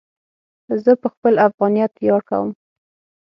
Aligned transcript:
زه 0.83 0.91
په 1.01 1.07
خپل 1.13 1.33
افغانیت 1.47 1.91
ویاړ 1.95 2.21
کوم. 2.29 2.49